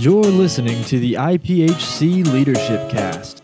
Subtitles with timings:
[0.00, 3.42] You're listening to the IPHC Leadership Cast.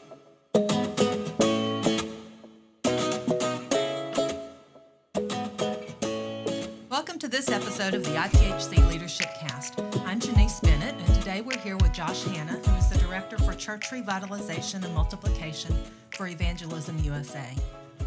[6.88, 9.78] Welcome to this episode of the IPHC Leadership Cast.
[10.06, 13.52] I'm Janice Bennett, and today we're here with Josh Hannah, who is the Director for
[13.52, 15.78] Church Revitalization and Multiplication
[16.16, 17.54] for Evangelism USA.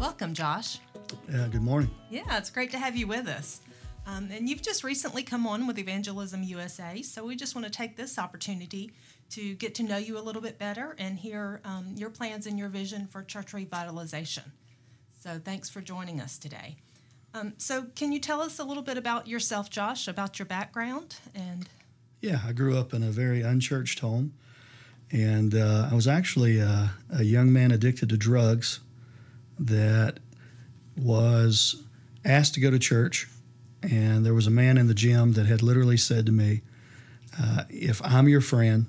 [0.00, 0.80] Welcome, Josh.
[1.32, 1.92] Yeah, good morning.
[2.10, 3.60] Yeah, it's great to have you with us.
[4.10, 7.70] Um, and you've just recently come on with Evangelism USA, so we just want to
[7.70, 8.90] take this opportunity
[9.30, 12.58] to get to know you a little bit better and hear um, your plans and
[12.58, 14.50] your vision for church revitalization.
[15.20, 16.76] So thanks for joining us today.
[17.34, 21.14] Um, so, can you tell us a little bit about yourself, Josh, about your background?
[21.32, 21.68] And
[22.20, 24.32] Yeah, I grew up in a very unchurched home,
[25.12, 28.80] and uh, I was actually a, a young man addicted to drugs
[29.60, 30.18] that
[30.96, 31.84] was
[32.24, 33.28] asked to go to church.
[33.82, 36.62] And there was a man in the gym that had literally said to me,
[37.40, 38.86] uh, If I'm your friend,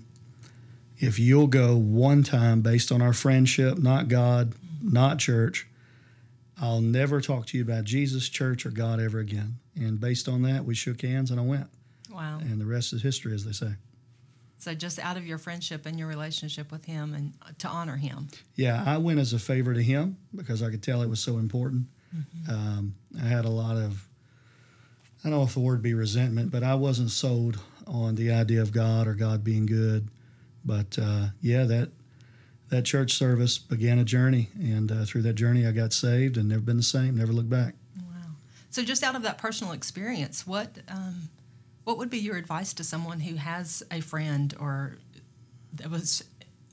[0.98, 5.68] if you'll go one time based on our friendship, not God, not church,
[6.62, 9.58] I'll never talk to you about Jesus, church, or God ever again.
[9.76, 11.68] And based on that, we shook hands and I went.
[12.12, 12.38] wow.
[12.40, 13.74] And the rest is history, as they say.
[14.60, 18.28] So, just out of your friendship and your relationship with him and to honor him.
[18.56, 21.40] Yeah, I went as a favor to him because I could tell it was so
[21.40, 21.88] important.
[22.16, 22.52] Mm-hmm.
[22.52, 24.08] Um, I had a lot of,
[25.24, 28.62] I don't know if the word be resentment, but I wasn't sold on the idea
[28.62, 30.08] of God or God being good.
[30.66, 31.90] But uh, yeah, that
[32.70, 36.50] that church service began a journey, and uh, through that journey, I got saved and
[36.50, 37.18] never been the same.
[37.18, 37.76] Never looked back.
[37.98, 38.32] Wow.
[38.70, 41.30] So, just out of that personal experience, what um,
[41.84, 44.98] what would be your advice to someone who has a friend or
[45.74, 46.24] that was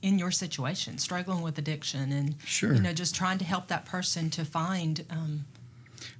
[0.01, 2.73] in your situation, struggling with addiction, and Sure.
[2.73, 5.45] you know, just trying to help that person to find um,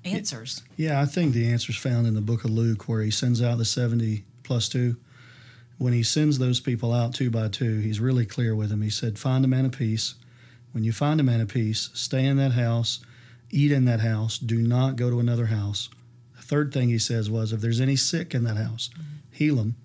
[0.04, 0.64] answers?
[0.76, 3.58] Yeah, I think the answer's found in the book of Luke where he sends out
[3.58, 4.98] the 70 plus two.
[5.78, 8.82] When he sends those people out two by two, he's really clear with them.
[8.82, 10.16] He said, Find a man of peace.
[10.72, 13.00] When you find a man of peace, stay in that house,
[13.50, 15.90] eat in that house, do not go to another house.
[16.36, 19.04] The third thing he says was, If there's any sick in that house, mm-hmm.
[19.32, 19.76] heal them.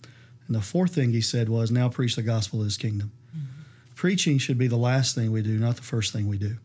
[0.47, 3.13] And the fourth thing he said was, Now preach the gospel of his kingdom.
[3.31, 3.63] Mm-hmm.
[3.95, 6.57] Preaching should be the last thing we do, not the first thing we do.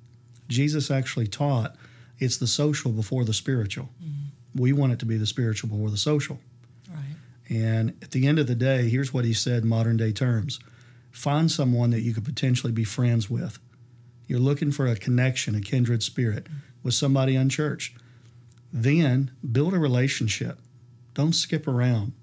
[0.48, 1.76] Jesus actually taught
[2.20, 3.90] it's the social before the spiritual.
[4.04, 4.62] Mm-hmm.
[4.62, 6.40] We want it to be the spiritual before the social.
[6.90, 7.16] Right.
[7.50, 10.60] And at the end of the day, here's what he said in modern day terms
[11.12, 13.58] find someone that you could potentially be friends with.
[14.28, 16.58] You're looking for a connection, a kindred spirit mm-hmm.
[16.84, 17.98] with somebody unchurched.
[18.72, 20.60] Then build a relationship.
[21.16, 22.14] Don't skip around.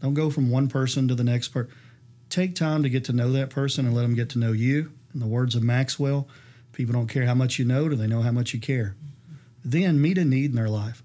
[0.00, 1.72] Don't go from one person to the next person.
[2.30, 4.92] Take time to get to know that person and let them get to know you.
[5.12, 6.28] In the words of Maxwell,
[6.72, 8.94] people don't care how much you know, do they know how much you care?
[9.64, 11.02] Then meet a need in their life.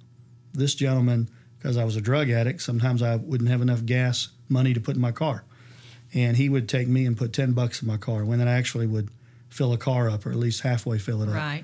[0.53, 4.73] This gentleman, because I was a drug addict, sometimes I wouldn't have enough gas money
[4.73, 5.43] to put in my car.
[6.13, 8.85] And he would take me and put 10 bucks in my car when I actually
[8.85, 9.09] would
[9.49, 11.35] fill a car up or at least halfway fill it up.
[11.35, 11.63] Right.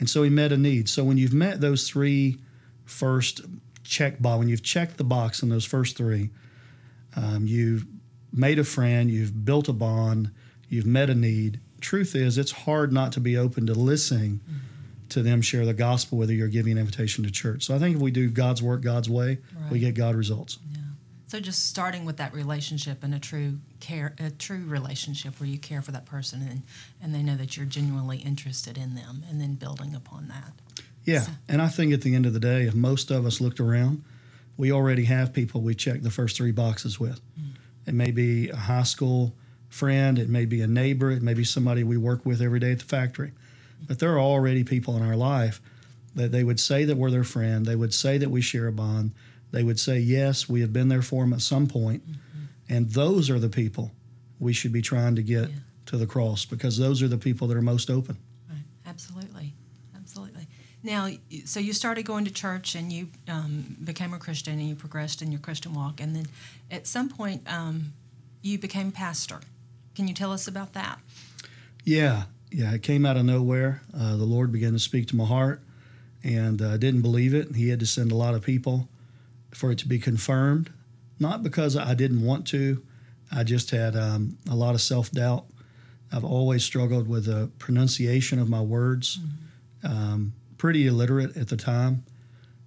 [0.00, 0.88] And so he met a need.
[0.88, 2.38] So when you've met those three
[2.86, 3.42] first
[3.84, 6.30] check box, when you've checked the box in those first three,
[7.14, 7.86] um, you've
[8.32, 10.30] made a friend, you've built a bond,
[10.68, 11.60] you've met a need.
[11.80, 14.40] Truth is, it's hard not to be open to listening
[15.10, 17.64] to them share the gospel, whether you're giving an invitation to church.
[17.64, 19.38] So I think if we do God's work God's way,
[19.70, 20.58] we get God results.
[20.72, 20.78] Yeah.
[21.26, 25.58] So just starting with that relationship and a true care, a true relationship where you
[25.58, 26.62] care for that person and
[27.02, 30.52] and they know that you're genuinely interested in them, and then building upon that.
[31.04, 33.40] Yeah, So- and I think at the end of the day, if most of us
[33.40, 34.02] looked around,
[34.56, 37.20] we already have people we check the first three boxes with.
[37.36, 37.50] Hmm.
[37.86, 39.34] It may be a high school
[39.68, 42.72] friend, it may be a neighbor, it may be somebody we work with every day
[42.72, 43.32] at the factory.
[43.86, 45.60] But there are already people in our life
[46.14, 48.72] that they would say that we're their friend, they would say that we share a
[48.72, 49.12] bond,
[49.52, 52.02] they would say, yes, we have been there for them at some point.
[52.68, 53.92] And those are the people
[54.38, 55.56] we should be trying to get Yeah.
[55.86, 58.16] to the cross because those are the people that are most open.
[58.48, 58.62] Right.
[58.86, 59.54] Absolutely.
[59.96, 60.46] Absolutely.
[60.82, 61.10] Now,
[61.44, 65.20] so you started going to church and you um, became a Christian and you progressed
[65.20, 66.26] in your Christian walk, and then
[66.70, 67.92] at some point um,
[68.42, 69.40] you became pastor.
[69.94, 70.98] Can you tell us about that?
[71.84, 73.82] Yeah, yeah, it came out of nowhere.
[73.96, 75.62] Uh, the Lord began to speak to my heart,
[76.22, 77.54] and I didn't believe it.
[77.54, 78.88] He had to send a lot of people
[79.52, 80.72] for it to be confirmed.
[81.18, 82.82] Not because I didn't want to,
[83.30, 85.44] I just had um, a lot of self doubt.
[86.12, 89.20] I've always struggled with the pronunciation of my words.
[89.84, 92.04] Um, pretty illiterate at the time,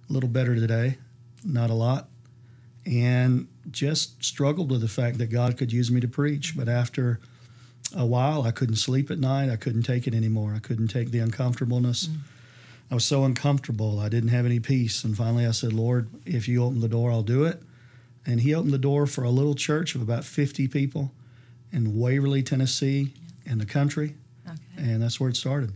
[0.08, 0.98] a little better today,
[1.44, 2.08] not a lot.
[2.86, 6.56] And just struggled with the fact that God could use me to preach.
[6.56, 7.20] But after
[7.94, 8.42] a while.
[8.42, 9.48] I couldn't sleep at night.
[9.50, 10.52] I couldn't take it anymore.
[10.54, 12.08] I couldn't take the uncomfortableness.
[12.08, 12.16] Mm.
[12.90, 13.98] I was so uncomfortable.
[14.00, 15.04] I didn't have any peace.
[15.04, 17.62] And finally, I said, Lord, if you open the door, I'll do it.
[18.26, 21.12] and he opened the door for a little church of about 50 people
[21.72, 23.12] in Waverly, Tennessee,
[23.44, 24.14] in the country,
[24.46, 24.56] Okay.
[24.78, 25.72] and that's where it started.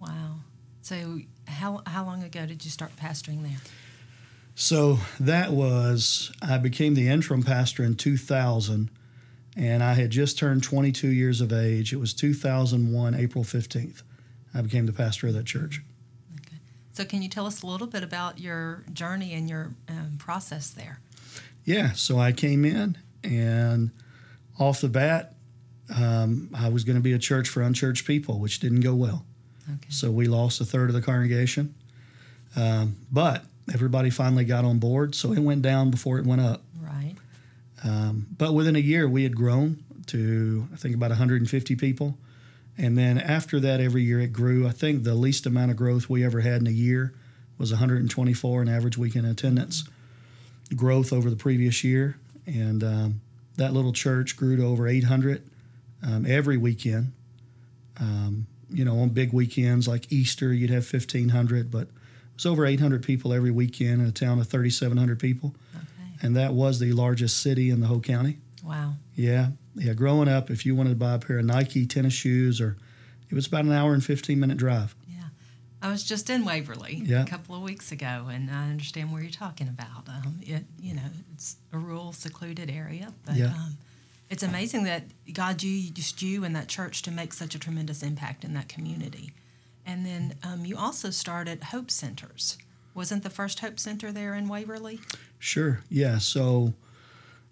[0.00, 0.40] Wow.
[0.82, 3.58] So how how long ago did you start pastoring there?
[4.54, 8.90] So that was, I became the interim pastor in 2000,
[9.56, 11.92] and I had just turned 22 years of age.
[11.92, 14.02] It was 2001, April 15th.
[14.54, 15.82] I became the pastor of that church.
[16.40, 16.56] Okay.
[16.92, 20.70] So can you tell us a little bit about your journey and your um, process
[20.70, 21.00] there?
[21.64, 23.90] Yeah, so I came in, and
[24.58, 25.34] off the bat,
[25.94, 29.24] um, I was going to be a church for unchurched people, which didn't go well.
[29.68, 29.88] Okay.
[29.90, 31.74] So we lost a third of the congregation.
[32.56, 36.62] Um, but everybody finally got on board, so it went down before it went up.
[37.84, 42.16] Um, but within a year, we had grown to, I think, about 150 people.
[42.78, 44.66] And then after that, every year it grew.
[44.66, 47.12] I think the least amount of growth we ever had in a year
[47.58, 49.84] was 124 in average weekend attendance
[50.74, 52.16] growth over the previous year.
[52.46, 53.20] And um,
[53.56, 55.42] that little church grew to over 800
[56.06, 57.12] um, every weekend.
[58.00, 61.88] Um, you know, on big weekends like Easter, you'd have 1,500, but it
[62.34, 65.54] was over 800 people every weekend in a town of 3,700 people.
[66.22, 68.38] And that was the largest city in the whole county.
[68.64, 68.94] Wow.
[69.14, 69.92] Yeah, yeah.
[69.92, 72.76] Growing up, if you wanted to buy a pair of Nike tennis shoes, or
[73.28, 74.94] it was about an hour and fifteen minute drive.
[75.08, 75.24] Yeah.
[75.82, 77.22] I was just in Waverly Yeah.
[77.22, 80.08] a couple of weeks ago, and I understand where you're talking about.
[80.08, 81.02] Um, it, you know,
[81.34, 83.46] it's a rural, secluded area, but Yeah.
[83.46, 83.76] um,
[84.30, 88.44] it's amazing that God used you and that church to make such a tremendous impact
[88.44, 89.32] in that community.
[89.84, 92.56] And then um, you also started Hope Centers.
[92.94, 95.00] Wasn't the first Hope Center there in Waverly?
[95.38, 95.80] Sure.
[95.88, 96.18] Yeah.
[96.18, 96.74] So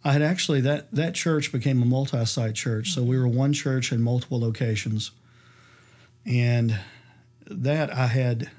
[0.04, 2.92] I had actually that that church became a multi-site church.
[2.92, 5.10] So we were one church in multiple locations,
[6.24, 6.78] and
[7.46, 8.50] that I had.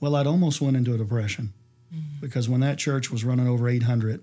[0.00, 1.52] Well, I'd almost went into a depression
[1.94, 2.20] mm-hmm.
[2.20, 4.20] because when that church was running over 800,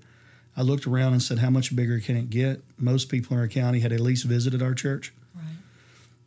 [0.57, 3.47] I looked around and said, "How much bigger can it get?" Most people in our
[3.47, 5.13] county had at least visited our church.
[5.35, 5.43] Right.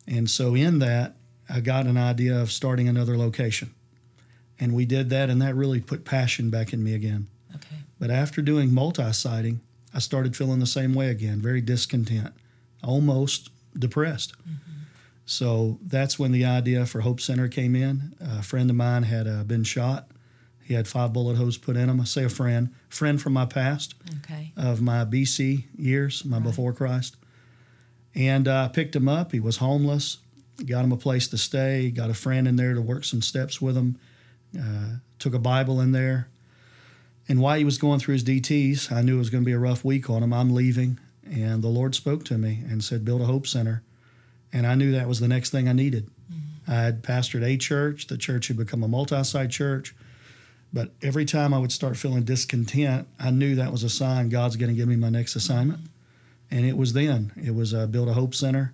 [0.07, 1.15] And so in that,
[1.49, 3.73] I got an idea of starting another location.
[4.59, 7.27] And we did that, and that really put passion back in me again.
[7.55, 7.75] Okay.
[7.99, 9.61] But after doing multi siting,
[9.93, 12.33] I started feeling the same way again, very discontent,
[12.83, 14.33] almost depressed.
[15.25, 18.13] So that's when the idea for Hope Center came in.
[18.19, 20.07] A friend of mine had uh, been shot.
[20.63, 21.99] He had five bullet holes put in him.
[22.01, 24.51] I say a friend, friend from my past Okay.
[24.57, 26.43] of my BC years, my Right.
[26.43, 27.15] before Christ.
[28.15, 29.31] And uh, I picked him up.
[29.31, 30.17] He was homeless.
[30.65, 31.89] Got him a place to stay.
[31.89, 33.97] Got a friend in there to work some steps with him.
[34.57, 36.27] Uh, took a Bible in there.
[37.27, 39.53] And while he was going through his DTs, I knew it was going to be
[39.53, 40.33] a rough week on him.
[40.33, 40.99] I'm leaving.
[41.25, 43.81] And the Lord spoke to me and said, Build a Hope Center.
[44.51, 46.09] And I knew that was the next thing I needed.
[46.67, 48.07] I had pastored a church.
[48.07, 49.95] The church had become a multi site church.
[50.71, 54.55] But every time I would start feeling discontent, I knew that was a sign God's
[54.55, 55.81] going to give me my next assignment.
[56.49, 57.31] And it was then.
[57.35, 58.73] It was uh, build a hope center.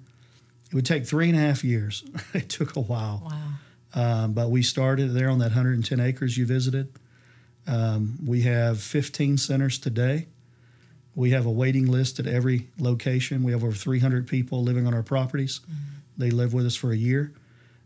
[0.69, 2.03] It would take three and a half years.
[2.33, 3.23] it took a while.
[3.25, 3.48] Wow.
[3.95, 6.93] Um, but we started there on that 110 acres you visited.
[7.67, 10.27] Um, we have 15 centers today.
[11.15, 13.43] We have a waiting list at every location.
[13.43, 15.59] We have over 300 people living on our properties.
[16.17, 17.33] They live with us for a year.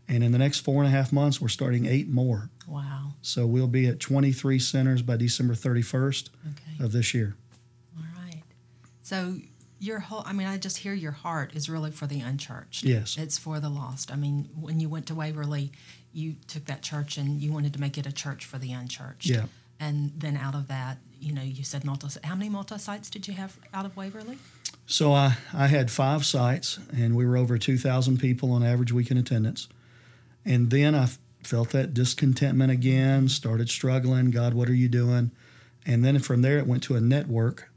[0.06, 2.50] And in the next four and a half months, we're starting eight more.
[2.68, 3.14] Wow.
[3.22, 6.84] So we'll be at 23 centers by December 31st Okay.
[6.84, 7.34] of this year.
[7.96, 8.42] All right.
[9.02, 9.38] So
[9.84, 12.84] your whole I mean, I just hear your heart is really for the unchurched.
[12.84, 13.16] Yes.
[13.18, 14.12] It's for the lost.
[14.12, 15.72] I mean, when you went to Waverly,
[16.12, 19.26] you took that church and you wanted to make it a church for the unchurched.
[19.26, 19.44] Yeah.
[19.80, 23.28] And then out of that, you know, you said multi how many multi sites did
[23.28, 24.38] you have out of Waverly?
[24.86, 29.18] So I, I had five sites, and we were over 2,000 people on average weekend
[29.18, 29.66] attendance.
[30.44, 31.08] And then I
[31.42, 34.30] felt that discontentment again, started struggling.
[34.30, 35.30] God, what are you doing?
[35.86, 37.70] And then from there, it went to a network.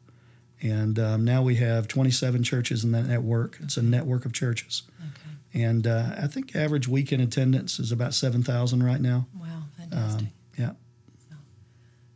[0.62, 3.58] And um, now we have 27 churches in that network.
[3.62, 4.84] It's a network of churches.
[5.00, 5.64] Okay.
[5.64, 9.28] And uh, I think average weekend attendance is about 7,000 right now.
[9.40, 10.22] Wow, fantastic.
[10.22, 10.72] Um, yeah.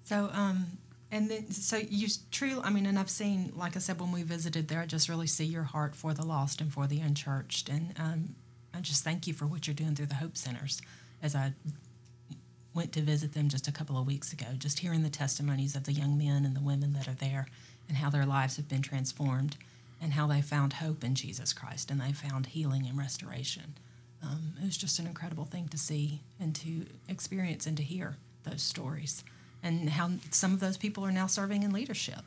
[0.04, 0.66] So, um,
[1.12, 4.24] and then, so you truly, I mean, and I've seen, like I said, when we
[4.24, 7.70] visited there, I just really see your heart for the lost and for the unchurched.
[7.70, 8.36] And um,
[8.74, 10.82] I just thank you for what you're doing through the Hope Centers.
[11.22, 11.54] As I
[12.74, 15.84] went to visit them just a couple of weeks ago, just hearing the testimonies of
[15.84, 17.48] the young men and the women that are there
[17.88, 19.58] and how their lives have been transformed
[20.02, 23.76] and how they found hope in Jesus Christ and they found healing and restoration.
[24.24, 28.18] Um, it was just an incredible thing to see and to experience and to hear
[28.44, 29.24] those stories
[29.64, 32.22] and how some of those people are now serving in leadership.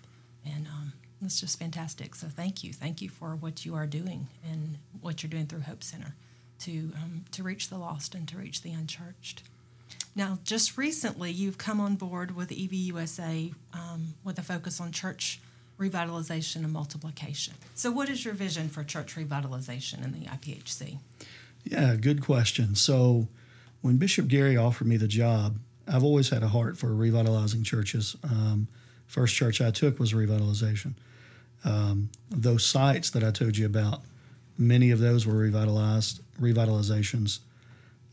[0.45, 0.93] And um,
[1.23, 2.15] it's just fantastic.
[2.15, 2.73] So thank you.
[2.73, 6.15] Thank you for what you are doing and what you're doing through Hope Center
[6.61, 9.43] to, um, to reach the lost and to reach the unchurched.
[10.17, 15.41] Now, just recently, you've come on board with EVUSA um, with a focus on church
[15.79, 17.55] revitalization and multiplication.
[17.75, 20.99] So, what is your vision for church revitalization in the IPHC?
[21.65, 22.77] Yeah, good question.
[22.77, 23.27] So,
[23.81, 28.17] when Bishop Gary offered me the job, I've always had a heart for revitalizing churches.
[28.23, 28.69] Um,
[29.07, 30.95] first church I took was revitalization.
[31.65, 34.03] Um, those sites that I told you about,
[34.57, 37.41] many of those were revitalized, revitalizations.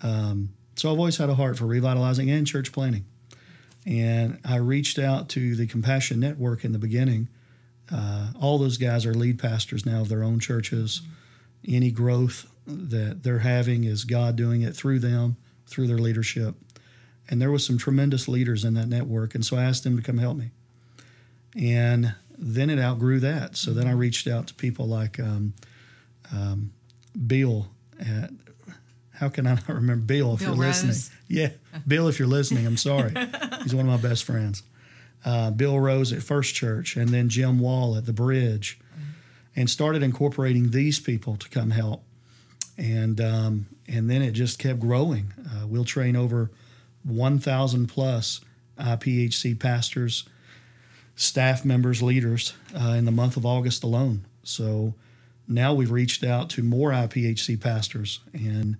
[0.01, 0.49] Um,
[0.81, 3.05] so I've always had a heart for revitalizing and church planting.
[3.85, 7.29] And I reached out to the Compassion Network in the beginning.
[7.93, 11.03] Uh, all those guys are lead pastors now of their own churches.
[11.67, 16.55] Any growth that they're having is God doing it through them, through their leadership.
[17.29, 20.01] And there was some tremendous leaders in that network, and so I asked them to
[20.01, 20.49] come help me.
[21.55, 23.55] And then it outgrew that.
[23.55, 25.53] So then I reached out to people like um,
[26.33, 26.73] um,
[27.27, 27.67] Bill
[27.99, 28.31] at
[29.21, 30.83] how can I not remember Bill if Bill you're Rose.
[30.83, 31.17] listening?
[31.27, 31.49] Yeah,
[31.87, 33.13] Bill, if you're listening, I'm sorry.
[33.63, 34.63] He's one of my best friends.
[35.23, 38.79] Uh, Bill Rose at First Church, and then Jim Wall at the Bridge,
[39.55, 42.03] and started incorporating these people to come help.
[42.79, 45.31] And um, and then it just kept growing.
[45.37, 46.49] Uh, we'll train over
[47.03, 48.41] 1,000 plus
[48.79, 50.27] IPHC pastors,
[51.15, 54.25] staff members, leaders uh, in the month of August alone.
[54.41, 54.95] So
[55.47, 58.77] now we've reached out to more IPHC pastors and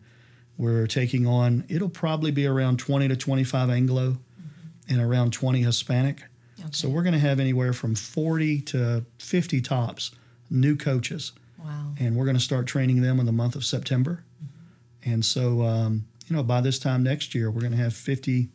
[0.62, 4.18] we're taking on, it'll probably be around 20 to 25 Anglo
[4.88, 6.22] and around 20 Hispanic.
[6.70, 10.12] So we're going to have anywhere from 40 to 50 tops
[10.51, 11.32] new coaches.
[11.58, 11.94] Wow.
[12.00, 14.24] And we're going to start training them in the month of September.
[15.03, 18.50] And so, um, you know, by this time next year, we're going to have 50,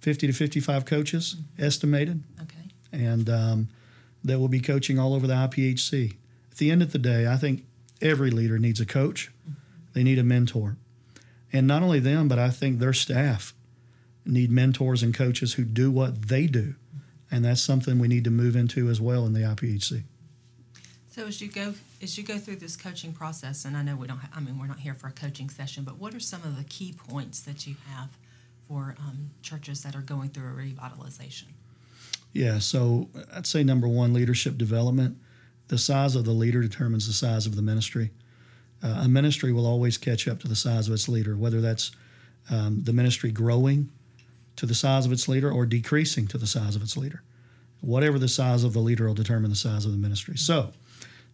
[0.00, 2.68] 50 to 55 coaches estimated Okay.
[2.92, 3.68] and um,
[4.22, 6.12] that will be coaching all over the IPHC.
[6.50, 7.64] At the end of the day, I think
[8.02, 9.32] every leader needs a coach.
[9.94, 10.76] They need a mentor.
[11.52, 13.54] And not only them, but I think their staff
[14.24, 16.74] need mentors and coaches who do what they do.
[17.30, 20.02] And that's something we need to move into as well in the IPHC.
[21.10, 21.72] So as you go
[22.02, 24.18] as you go through this coaching process, and I know we don't.
[24.18, 26.58] Ha- I mean, we're not here for a coaching session, but what are some of
[26.58, 28.10] the key points that you have
[28.68, 31.44] for um, churches that are going through a revitalization?
[32.34, 35.16] Yeah, so I'd say number one, leadership development.
[35.68, 38.10] The size of the leader determines the size of the ministry.
[38.82, 41.92] Uh, a ministry will always catch up to the size of its leader, whether that's
[42.50, 43.90] um, the ministry growing
[44.56, 47.22] to the size of its leader or decreasing to the size of its leader.
[47.80, 50.36] Whatever the size of the leader will determine the size of the ministry.
[50.36, 50.72] So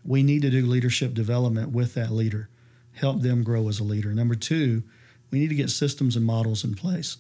[0.04, 2.48] we need to do leadership development with that leader,
[2.92, 4.12] help them grow as a leader.
[4.12, 4.82] Number two,
[5.30, 7.16] we need to get systems and models in place.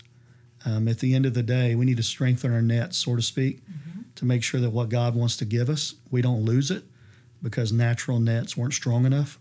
[0.64, 3.22] Um, at the end of the day, we need to strengthen our net, so to
[3.22, 3.60] speak,
[4.16, 6.84] to make sure that what God wants to give us, we don't lose it
[7.42, 9.38] because natural nets weren't strong enough.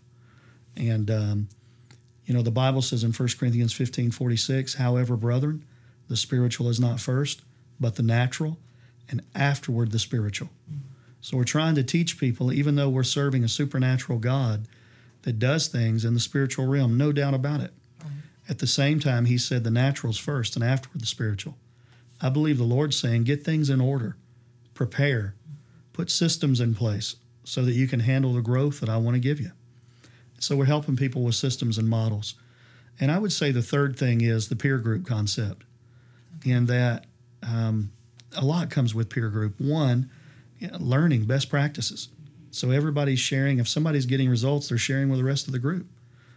[0.76, 1.48] And, um,
[2.24, 5.64] you know, the Bible says in 1 Corinthians 15 46, however, brethren,
[6.08, 7.42] the spiritual is not first,
[7.80, 8.58] but the natural,
[9.08, 10.50] and afterward the spiritual.
[11.20, 14.66] So we're trying to teach people, even though we're serving a supernatural God
[15.22, 17.72] that does things in the spiritual realm, no doubt about it.
[18.48, 21.56] At the same time, he said the natural's first and afterward the spiritual.
[22.20, 24.16] I believe the Lord's saying, get things in order,
[24.74, 25.34] prepare,
[25.92, 29.20] put systems in place so that you can handle the growth that I want to
[29.20, 29.52] give you.
[30.42, 32.34] So we're helping people with systems and models.
[32.98, 35.64] And I would say the third thing is the peer group concept,
[36.44, 37.06] in that
[37.42, 37.92] um,
[38.36, 39.60] a lot comes with peer group.
[39.60, 40.10] One,
[40.78, 42.08] learning best practices.
[42.50, 43.58] So everybody's sharing.
[43.60, 45.86] If somebody's getting results, they're sharing with the rest of the group.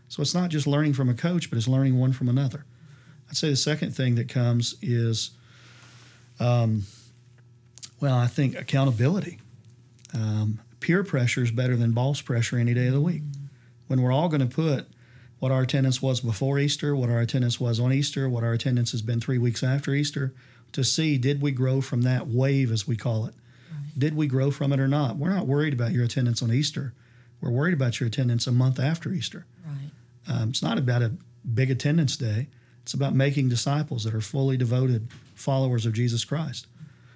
[0.07, 2.65] So it's not just learning from a coach, but it's learning one from another.
[3.27, 5.31] I'd say the second thing that comes is,
[6.39, 6.83] um,
[8.00, 9.39] well, I think accountability.
[10.13, 13.24] Um, peer pressure is better than boss pressure any day of the week.
[13.88, 14.88] When we're all going to put
[15.39, 18.92] what our attendance was before Easter, what our attendance was on Easter, what our attendance
[18.92, 20.34] has been three weeks after Easter,
[20.72, 23.34] to see did we grow from that wave, as we call it?
[23.98, 25.15] Did we grow from it or not?
[25.18, 26.94] We're not worried about your attendance on Easter.
[27.39, 29.46] We're worried about your attendance a month after Easter.
[29.65, 29.92] Right.
[30.27, 31.13] Um, it's not about a
[31.54, 32.48] big attendance day.
[32.82, 36.68] It's about making disciples that are fully devoted followers of Jesus Christ.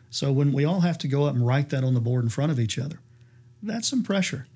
[0.10, 2.30] So when we all have to go up and write that on the board in
[2.30, 3.00] front of each other,
[3.62, 4.48] that's some pressure.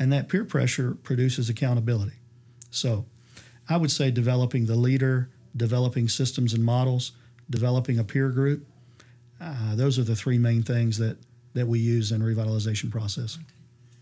[0.00, 2.16] And that peer pressure produces accountability.
[2.70, 3.04] So
[3.68, 7.12] I would say developing the leader, developing systems and models,
[7.50, 8.66] developing a peer group.
[9.38, 11.18] Uh, those are the three main things that,
[11.52, 13.38] that we use in revitalization process.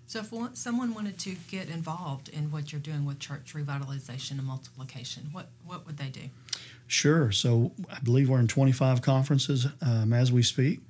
[0.06, 4.32] So if one, someone wanted to get involved in what you're doing with church revitalization
[4.32, 6.30] and multiplication, what what would they do?
[6.86, 7.30] Sure.
[7.30, 10.80] So I believe we're in 25 conferences um, as we speak.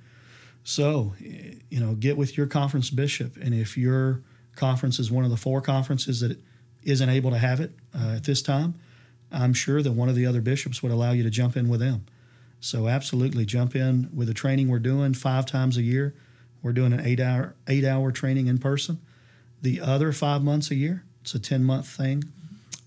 [0.63, 3.35] So, you know, get with your conference bishop.
[3.35, 4.21] And if your
[4.59, 6.37] conference is one of the four conferences that
[6.83, 8.75] isn't able to have it uh, at this time,
[9.31, 11.79] I'm sure that one of the other bishops would allow you to jump in with
[11.79, 12.05] them.
[12.61, 16.13] So, absolutely jump in with the training we're doing five times a year.
[16.61, 18.99] we're doing an eight hour eight hour training in person.
[19.61, 22.23] The other five months a year, it's a ten month thing.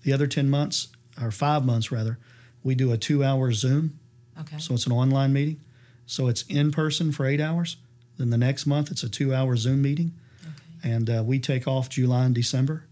[0.03, 0.89] The other ten months,
[1.21, 2.17] or five months rather,
[2.63, 3.99] we do a two hour Zoom.
[4.39, 4.57] Okay.
[4.57, 5.59] So it's an online meeting.
[6.05, 7.77] So it's in person for eight hours.
[8.17, 10.13] Then the next month it's a two hour Zoom meeting,
[10.83, 12.85] and uh, we take off July and December.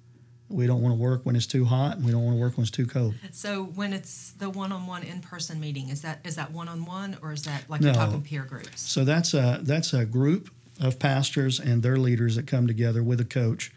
[0.50, 2.58] We don't want to work when it's too hot, and we don't want to work
[2.58, 3.16] when it's too cold.
[3.32, 7.70] So when it's the one-on-one in-person meeting, is that is that one-on-one or is that
[7.70, 7.88] like No.
[7.88, 8.82] you're talking peer groups?
[8.82, 13.22] So that's a that's a group of pastors and their leaders that come together with
[13.22, 13.72] a coach,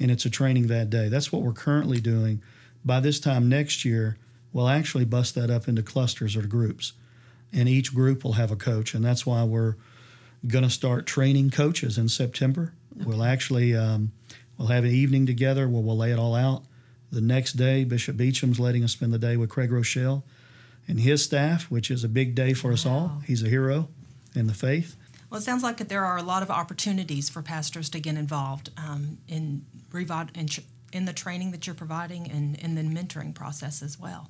[0.00, 1.08] and it's a training that day.
[1.08, 2.42] That's what we're currently doing.
[2.84, 4.16] By this time next year,
[4.52, 6.92] we'll actually bust that up into clusters or groups,
[7.52, 9.76] and each group will have a coach, and that's why we're
[10.48, 12.72] going to start training coaches in September.
[13.04, 14.12] We'll actually um,
[14.58, 16.62] we'll have an evening together where we'll lay it all out.
[17.12, 20.22] The next day, Bishop Beacham's letting us spend the day with Craig Groeschel
[20.88, 23.22] and his staff, which is a big day for us all.
[23.26, 23.88] He's a hero
[24.34, 24.96] in the faith.
[25.30, 28.70] Well, it sounds like there are a lot of opportunities for pastors to get involved
[28.76, 30.48] um, in, in,
[30.92, 34.28] in the training that you're providing and in the mentoring process as well.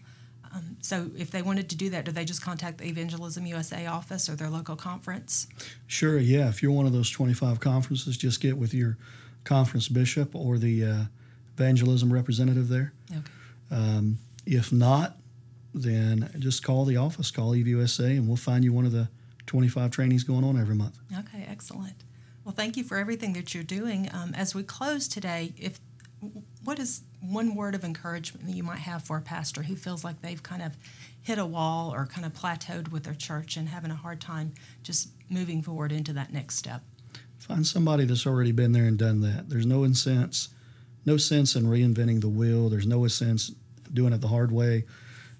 [0.57, 3.87] Um, so, if they wanted to do that, do they just contact the Evangelism USA
[3.87, 5.47] office or their local conference?
[5.87, 6.49] Sure, yeah.
[6.49, 8.97] If you're one of those 25 conferences, just get with your
[9.45, 11.05] conference bishop or the uh,
[11.55, 12.93] evangelism representative there.
[13.11, 13.21] Okay.
[13.71, 15.17] Um, if not,
[15.75, 19.09] then just call the office, call EVUSA, and we'll find you one of the
[19.47, 20.99] 25 trainings going on every month.
[21.13, 22.05] Okay, excellent.
[22.45, 24.09] Well, thank you for everything that you're doing.
[24.13, 25.81] Um, as we close today, if
[26.67, 30.05] what is one word of encouragement that you might have for a pastor who feels
[30.05, 30.77] like they've kind of
[31.23, 34.53] hit a wall or kind of plateaued with their church and having a hard time
[34.83, 36.83] just moving forward into that next step?
[37.39, 39.49] Find somebody that's already been there and done that.
[39.49, 40.49] There's no sense,
[41.05, 42.69] no sense in reinventing the wheel.
[42.69, 43.53] There's no sense
[43.93, 44.85] doing it the hard way.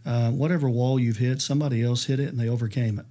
[0.05, 3.07] Uh, whatever wall you've hit, somebody else hit it and they overcame it.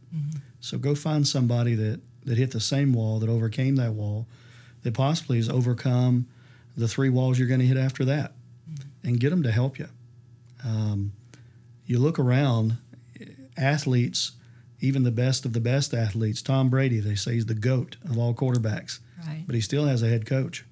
[0.61, 4.25] So go find somebody that that hit the same wall, that overcame that wall,
[4.83, 6.27] that possibly has overcome
[6.77, 8.33] the three walls you're going to hit after that,
[9.03, 9.87] and get them to help you.
[10.63, 11.13] Um,
[11.85, 12.77] you look around,
[13.57, 14.31] athletes,
[14.81, 18.17] even the best of the best athletes, Tom Brady, they say he's the GOAT of
[18.17, 19.43] all quarterbacks, Right.
[19.45, 20.65] but he still has a head coach.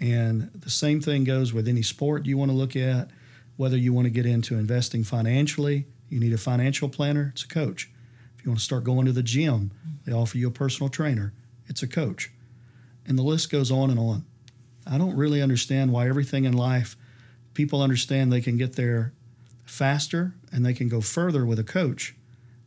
[0.00, 3.08] And the same thing goes with any sport you want to look at,
[3.56, 7.48] whether you want to get into investing financially, you need a financial planner, it's a
[7.48, 7.90] coach.
[8.36, 9.70] If you want to start going to the gym,
[10.04, 11.32] they offer you a personal trainer,
[11.66, 12.30] it's a coach.
[13.06, 14.24] And the list goes on and on.
[14.86, 16.96] I don't really understand why everything in life,
[17.54, 19.12] people understand they can get there
[19.64, 22.14] faster and they can go further with a coach,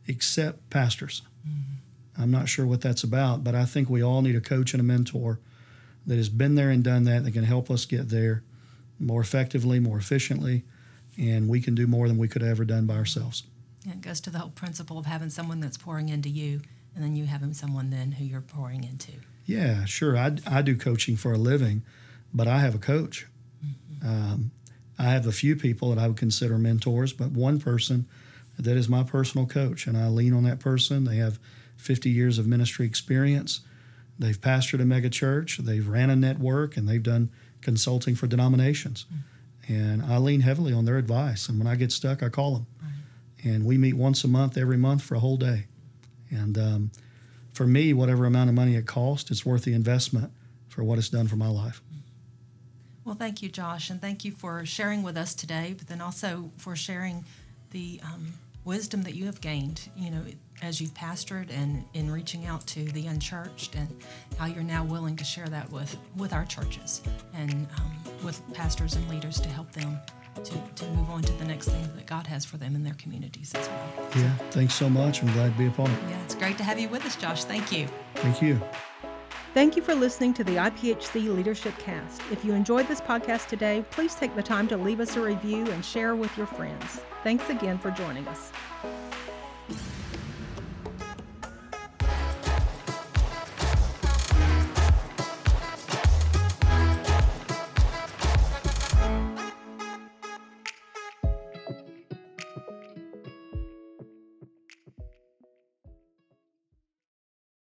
[0.06, 1.22] except pastors.
[1.46, 2.22] Mm-hmm.
[2.22, 4.80] I'm not sure what that's about, but I think we all need a coach and
[4.80, 5.38] a mentor
[6.06, 8.42] that has been there and done that that can help us get there
[8.98, 10.64] more effectively, more efficiently,
[11.16, 13.44] and we can do more than we could have ever done by ourselves.
[13.84, 16.60] Yeah, it goes to the whole principle of having someone that's pouring into you
[16.94, 19.12] and then you having someone then who you're pouring into.
[19.46, 20.16] Yeah, sure.
[20.16, 21.82] I, I do coaching for a living,
[22.32, 23.26] but I have a coach.
[24.04, 24.50] Um,
[24.98, 28.06] I have a few people that I would consider mentors, but one person
[28.58, 31.04] that is my personal coach, and I lean on that person.
[31.04, 31.38] They have
[31.76, 33.60] 50 years of ministry experience.
[34.18, 39.06] They've pastored a mega church, they've ran a network, and they've done consulting for denominations.
[39.68, 41.48] And I lean heavily on their advice.
[41.48, 42.66] And when I get stuck, I call them.
[43.44, 45.66] And we meet once a month, every month for a whole day.
[46.30, 46.90] And um,
[47.52, 50.32] for me, whatever amount of money it costs, it's worth the investment
[50.68, 51.80] for what it's done for my life.
[53.08, 56.50] Well, thank you, Josh, and thank you for sharing with us today, but then also
[56.58, 57.24] for sharing
[57.70, 58.34] the um,
[58.66, 60.22] wisdom that you have gained, you know,
[60.60, 63.88] as you've pastored and in reaching out to the unchurched, and
[64.36, 67.00] how you're now willing to share that with with our churches
[67.32, 69.98] and um, with pastors and leaders to help them
[70.44, 72.96] to, to move on to the next thing that God has for them in their
[72.98, 74.08] communities as well.
[74.16, 75.22] Yeah, thanks so much.
[75.22, 75.88] I'm glad to be a part.
[76.10, 77.44] Yeah, it's great to have you with us, Josh.
[77.44, 77.88] Thank you.
[78.16, 78.60] Thank you.
[79.58, 82.22] Thank you for listening to the IPHC Leadership Cast.
[82.30, 85.66] If you enjoyed this podcast today, please take the time to leave us a review
[85.72, 87.00] and share with your friends.
[87.24, 88.52] Thanks again for joining us.